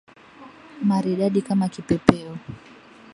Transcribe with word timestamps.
Maridadi 0.83 1.41
kama 1.41 1.67
kipepeo. 1.69 2.37